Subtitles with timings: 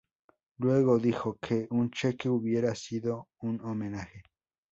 [0.57, 4.23] Luego dijo que "un cheque hubiera sido un homenaje".